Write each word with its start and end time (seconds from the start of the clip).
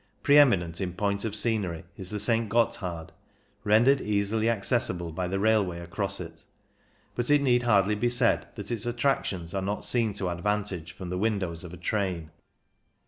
—Pre 0.23 0.35
eminent 0.35 0.81
in 0.81 0.93
point 0.95 1.23
of 1.25 1.35
scenery 1.35 1.83
is 1.95 2.09
the 2.09 2.17
St. 2.17 2.49
Gotthard, 2.49 3.09
rendered 3.63 4.01
easily 4.01 4.49
accessible 4.49 5.11
by 5.11 5.27
the 5.27 5.37
railway 5.39 5.79
across 5.79 6.19
it; 6.19 6.43
but 7.13 7.29
it 7.29 7.39
need 7.43 7.61
hardly 7.61 7.93
be 7.93 8.09
said 8.09 8.47
that 8.55 8.71
its 8.71 8.87
attrac 8.87 9.23
tions 9.25 9.53
are 9.53 9.61
not 9.61 9.85
seen 9.85 10.13
to 10.13 10.29
advantage 10.29 10.93
from 10.93 11.11
the 11.11 11.19
windows 11.19 11.63
of 11.63 11.71
a 11.71 11.77
train. 11.77 12.31